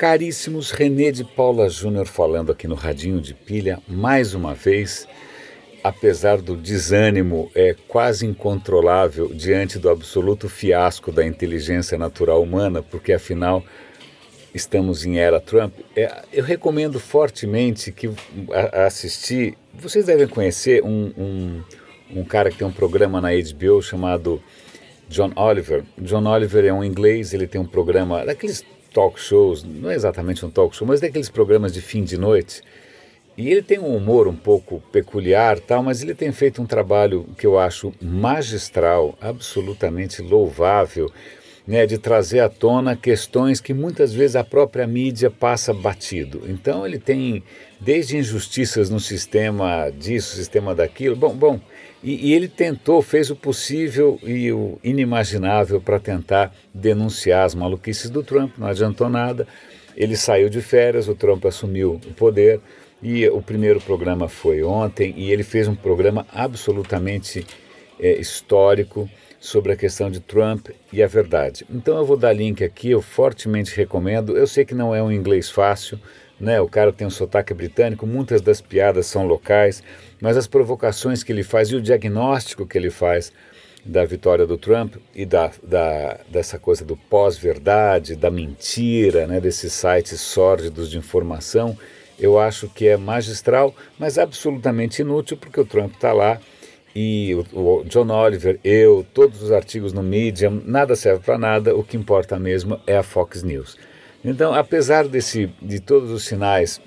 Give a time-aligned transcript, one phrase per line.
[0.00, 5.06] Caríssimos, René de Paula Júnior falando aqui no Radinho de Pilha, mais uma vez,
[5.84, 13.12] apesar do desânimo é quase incontrolável diante do absoluto fiasco da inteligência natural humana, porque
[13.12, 13.62] afinal
[14.54, 18.08] estamos em era Trump, é, eu recomendo fortemente que
[18.54, 19.54] a, a assistir.
[19.74, 21.62] Vocês devem conhecer um, um,
[22.20, 24.42] um cara que tem um programa na HBO chamado
[25.10, 25.84] John Oliver.
[25.98, 30.44] John Oliver é um inglês, ele tem um programa daqueles talk shows, não é exatamente
[30.44, 32.62] um talk show, mas daqueles programas de fim de noite.
[33.36, 37.26] E ele tem um humor um pouco peculiar, tal, mas ele tem feito um trabalho
[37.38, 41.10] que eu acho magistral, absolutamente louvável,
[41.66, 46.42] né, de trazer à tona questões que muitas vezes a própria mídia passa batido.
[46.48, 47.42] Então ele tem
[47.80, 51.14] desde injustiças no sistema disso, sistema daquilo.
[51.16, 51.60] Bom, bom,
[52.02, 58.10] e, e ele tentou, fez o possível e o inimaginável para tentar denunciar as maluquices
[58.10, 58.56] do Trump.
[58.56, 59.46] Não adiantou nada.
[59.96, 62.60] Ele saiu de férias, o Trump assumiu o poder
[63.02, 67.46] e o primeiro programa foi ontem e ele fez um programa absolutamente
[67.98, 71.66] é, histórico sobre a questão de Trump e a verdade.
[71.70, 74.36] Então eu vou dar link aqui, eu fortemente recomendo.
[74.36, 75.98] Eu sei que não é um inglês fácil,
[76.40, 76.60] né?
[76.60, 79.82] O cara tem um sotaque britânico, muitas das piadas são locais,
[80.20, 83.32] mas as provocações que ele faz e o diagnóstico que ele faz
[83.84, 89.40] da vitória do Trump e da, da dessa coisa do pós-verdade, da mentira, né?
[89.40, 91.76] Desses sites sórdidos de informação,
[92.18, 96.40] eu acho que é magistral, mas absolutamente inútil porque o Trump está lá
[96.94, 101.84] e o, John Oliver, eu, todos os artigos no Medium, nada serve para nada, o
[101.84, 103.78] que importa mesmo é a Fox News.
[104.24, 106.80] Então, apesar desse, de todos os sinais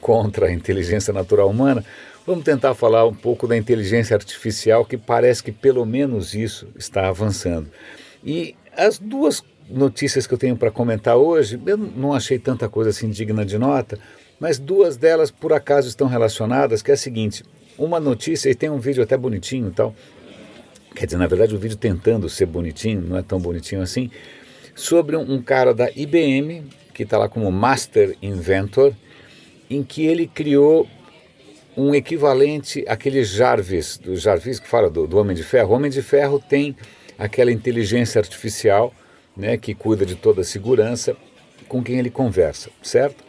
[0.00, 1.84] contra a inteligência natural humana,
[2.26, 7.08] vamos tentar falar um pouco da inteligência artificial, que parece que pelo menos isso está
[7.08, 7.70] avançando.
[8.24, 12.90] E as duas notícias que eu tenho para comentar hoje, eu não achei tanta coisa
[12.90, 13.98] assim digna de nota,
[14.40, 17.44] mas duas delas por acaso estão relacionadas, que é a seguinte,
[17.78, 19.94] uma notícia, e tem um vídeo até bonitinho e tal,
[20.94, 24.10] quer dizer, na verdade o vídeo tentando ser bonitinho, não é tão bonitinho assim,
[24.80, 26.64] sobre um, cara da IBM,
[26.94, 28.94] que está lá como Master Inventor,
[29.68, 30.88] em que ele criou
[31.76, 35.72] um equivalente àquele Jarvis, do Jarvis que fala do, do Homem de Ferro.
[35.72, 36.74] O Homem de Ferro tem
[37.18, 38.92] aquela inteligência artificial
[39.36, 41.14] né, que cuida de toda a segurança
[41.68, 43.22] com quem ele conversa, certo?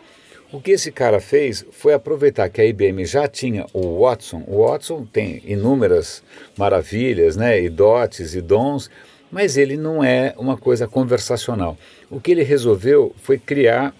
[0.54, 4.44] O que esse cara fez foi aproveitar que a IBM já tinha o Watson.
[4.48, 6.24] O Watson tem inúmeras
[6.58, 8.90] maravilhas, né, e dotes e dons,
[9.32, 11.78] mas ele não é uma coisa conversacional.
[12.10, 13.96] O que ele resolveu foi criar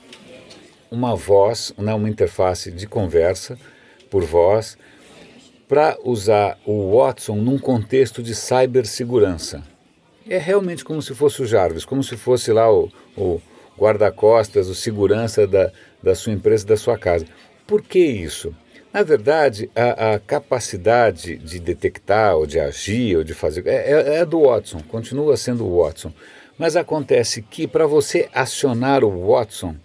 [0.92, 3.58] uma voz, né, uma interface de conversa
[4.10, 4.78] por voz,
[5.68, 9.64] para usar o Watson num contexto de cibersegurança.
[10.28, 13.42] É realmente como se fosse o Jarvis, como se fosse lá o, o
[13.80, 15.72] guarda-costas, o segurança da,
[16.04, 17.26] da sua empresa, da sua casa.
[17.66, 18.54] Por que isso?
[18.94, 24.16] Na verdade, a, a, capacidade de detectar, ou de agir, ou de fazer, é, é,
[24.18, 26.12] é do Watson, continua sendo o Watson.
[26.58, 29.76] Mas acontece que para você acionar o Watson,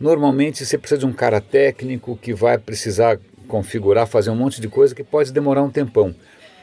[0.00, 4.66] normalmente você precisa de um cara técnico que vai precisar configurar, fazer um monte de
[4.66, 6.12] coisa que pode demorar um tempão.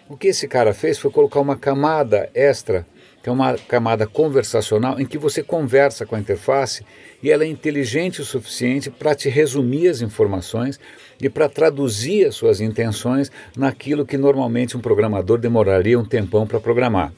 [0.09, 2.85] O que esse cara fez foi colocar uma camada extra
[3.29, 6.85] é uma camada conversacional em que você conversa com a interface
[7.21, 10.79] e ela é inteligente o suficiente para te resumir as informações
[11.21, 16.59] e para traduzir as suas intenções naquilo que normalmente um programador demoraria um tempão para
[16.59, 17.11] programar.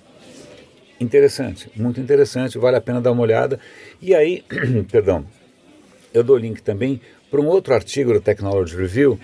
[1.00, 3.60] Interessante, muito interessante, vale a pena dar uma olhada.
[4.02, 4.44] E aí,
[4.92, 5.26] perdão,
[6.14, 7.00] eu dou link também
[7.30, 9.20] para um outro artigo do Technology Review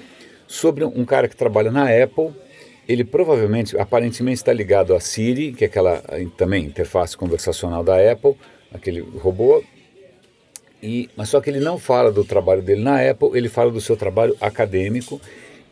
[0.48, 2.32] sobre um cara que trabalha na Apple
[2.88, 6.04] ele provavelmente, aparentemente está ligado a Siri, que é aquela
[6.38, 8.36] também interface conversacional da Apple,
[8.72, 9.64] aquele robô.
[10.82, 13.82] E, mas só que ele não fala do trabalho dele na Apple, ele fala do
[13.82, 15.20] seu trabalho acadêmico.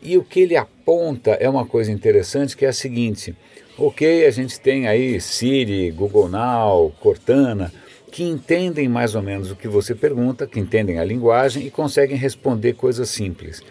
[0.02, 3.34] E o que ele aponta é uma coisa interessante, que é a seguinte:
[3.78, 7.72] ok, a gente tem aí Siri, Google Now, Cortana,
[8.10, 12.16] que entendem mais ou menos o que você pergunta, que entendem a linguagem e conseguem
[12.16, 13.62] responder coisas simples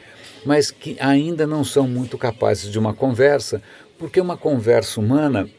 [0.45, 3.61] mas que ainda não são muito capazes de uma conversa,
[3.97, 5.49] porque uma conversa humana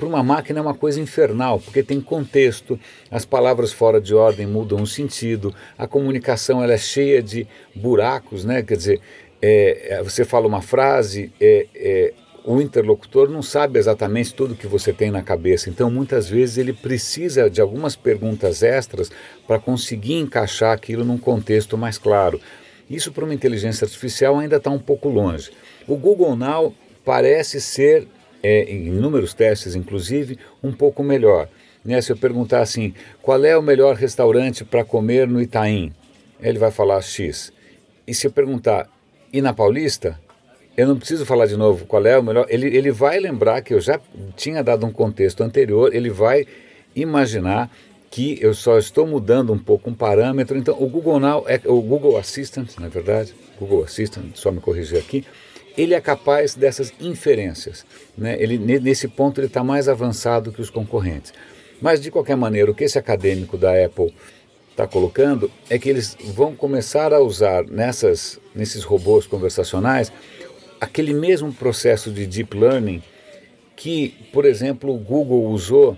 [0.00, 2.80] para uma máquina é uma coisa infernal, porque tem contexto,
[3.10, 8.44] as palavras fora de ordem mudam o sentido, a comunicação ela é cheia de buracos,
[8.44, 8.62] né?
[8.62, 9.00] quer dizer,
[9.42, 14.66] é, é você fala uma frase, é, é, o interlocutor não sabe exatamente tudo que
[14.66, 19.10] você tem na cabeça, então muitas vezes ele precisa de algumas perguntas extras
[19.46, 22.40] para conseguir encaixar aquilo num contexto mais claro.
[22.90, 25.52] Isso para uma inteligência artificial ainda está um pouco longe.
[25.86, 28.08] O Google Now parece ser,
[28.42, 31.48] é, em inúmeros testes inclusive, um pouco melhor.
[31.84, 32.00] Né?
[32.02, 32.92] Se eu perguntar assim,
[33.22, 35.94] qual é o melhor restaurante para comer no Itaim?
[36.42, 37.52] Ele vai falar X.
[38.06, 38.88] E se eu perguntar,
[39.32, 40.18] e na Paulista?
[40.76, 42.46] Eu não preciso falar de novo qual é o melhor.
[42.48, 44.00] Ele, ele vai lembrar que eu já
[44.36, 46.46] tinha dado um contexto anterior, ele vai
[46.96, 47.70] imaginar
[48.10, 50.58] que eu só estou mudando um pouco um parâmetro.
[50.58, 54.98] Então, o Google Now, é, o Google Assistant, na verdade, Google Assistant, só me corrigir
[54.98, 55.24] aqui,
[55.78, 57.86] ele é capaz dessas inferências.
[58.18, 58.36] Né?
[58.42, 61.32] Ele, nesse ponto ele está mais avançado que os concorrentes.
[61.80, 64.12] Mas, de qualquer maneira, o que esse acadêmico da Apple
[64.70, 70.12] está colocando é que eles vão começar a usar nessas, nesses robôs conversacionais
[70.80, 73.02] aquele mesmo processo de deep learning
[73.76, 75.96] que, por exemplo, o Google usou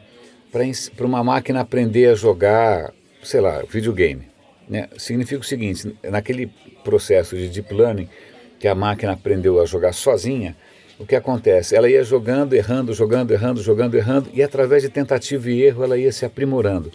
[0.95, 4.29] para uma máquina aprender a jogar, sei lá, videogame.
[4.69, 4.89] Né?
[4.99, 6.53] Significa o seguinte: naquele
[6.85, 8.09] processo de deep learning
[8.61, 10.55] que a máquina aprendeu a jogar sozinha,
[10.99, 11.75] o que acontece?
[11.75, 15.99] Ela ia jogando, errando, jogando, errando, jogando, errando, e através de tentativa e erro ela
[15.99, 16.93] ia se aprimorando.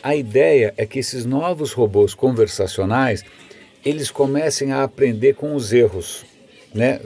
[0.00, 3.24] A ideia é que esses novos robôs conversacionais
[3.84, 6.24] eles comecem a aprender com os erros,
[6.74, 7.00] né?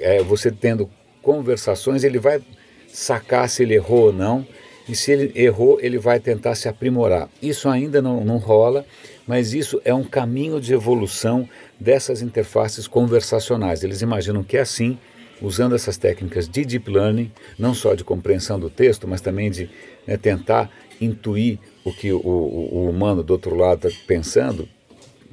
[0.00, 0.88] É, você tendo
[1.20, 2.40] conversações, ele vai
[2.88, 4.46] sacar se ele errou ou não,
[4.88, 7.28] e se ele errou, ele vai tentar se aprimorar.
[7.42, 8.86] Isso ainda não, não rola,
[9.26, 11.48] mas isso é um caminho de evolução
[11.78, 13.82] dessas interfaces conversacionais.
[13.82, 14.96] Eles imaginam que é assim,
[15.42, 19.68] usando essas técnicas de deep learning, não só de compreensão do texto, mas também de
[20.06, 24.68] né, tentar intuir o que o, o, o humano do outro lado está pensando,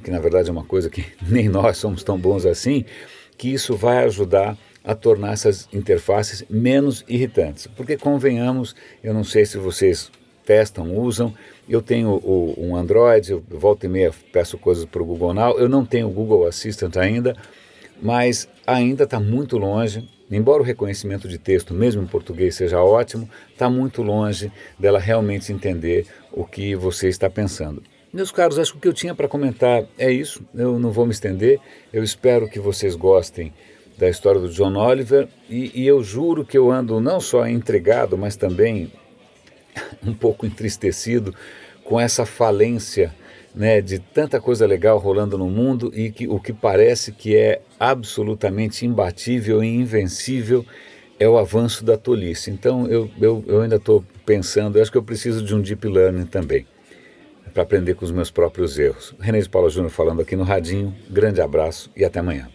[0.03, 2.85] que na verdade é uma coisa que nem nós somos tão bons assim,
[3.37, 7.67] que isso vai ajudar a tornar essas interfaces menos irritantes.
[7.67, 10.11] Porque convenhamos, eu não sei se vocês
[10.45, 11.33] testam, usam,
[11.67, 15.57] eu tenho o, um Android, eu volto e meia peço coisas para o Google Now,
[15.57, 17.35] eu não tenho o Google Assistant ainda,
[18.01, 23.29] mas ainda está muito longe, embora o reconhecimento de texto, mesmo em português, seja ótimo,
[23.51, 27.81] está muito longe dela realmente entender o que você está pensando.
[28.11, 31.05] Meus caros, acho que o que eu tinha para comentar é isso, eu não vou
[31.05, 31.59] me estender,
[31.91, 33.53] eu espero que vocês gostem
[33.97, 38.17] da história do John Oliver e, e eu juro que eu ando não só entregado,
[38.17, 38.91] mas também
[40.05, 41.33] um pouco entristecido
[41.83, 43.13] com essa falência
[43.53, 47.61] né, de tanta coisa legal rolando no mundo e que o que parece que é
[47.79, 50.65] absolutamente imbatível e invencível
[51.19, 52.49] é o avanço da tolice.
[52.49, 56.25] Então eu, eu, eu ainda estou pensando, acho que eu preciso de um deep learning
[56.25, 56.65] também,
[57.53, 59.13] para aprender com os meus próprios erros.
[59.19, 62.49] René de Paula Júnior falando aqui no Radinho, grande abraço e até amanhã.